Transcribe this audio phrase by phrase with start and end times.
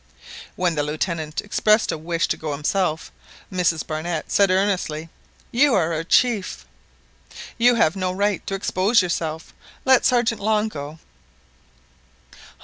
[0.55, 3.11] When the Lieutenant expressed a wish to go himself,
[3.53, 5.09] Mrs Barnett said earnestly,
[5.51, 6.65] "You are our chief;
[7.59, 9.53] you have no right to expose yourself.
[9.85, 10.97] Let Sergeant Long go."